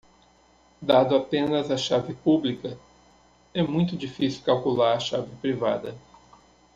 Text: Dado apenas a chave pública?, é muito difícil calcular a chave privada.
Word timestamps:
Dado 0.81 1.15
apenas 1.15 1.69
a 1.69 1.77
chave 1.77 2.15
pública?, 2.15 2.75
é 3.53 3.61
muito 3.61 3.95
difícil 3.95 4.41
calcular 4.43 4.93
a 4.93 4.99
chave 4.99 5.29
privada. 5.43 5.93